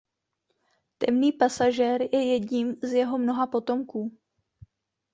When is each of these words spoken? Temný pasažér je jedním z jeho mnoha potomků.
Temný 0.97 1.31
pasažér 1.31 2.01
je 2.01 2.33
jedním 2.33 2.75
z 2.83 2.91
jeho 2.93 3.17
mnoha 3.17 3.47
potomků. 3.47 4.17